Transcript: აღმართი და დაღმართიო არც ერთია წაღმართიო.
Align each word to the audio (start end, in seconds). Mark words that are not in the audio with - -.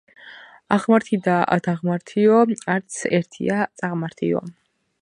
აღმართი 0.77 1.19
და 1.27 1.35
დაღმართიო 1.67 2.41
არც 2.77 2.99
ერთია 3.21 3.63
წაღმართიო. 3.83 4.45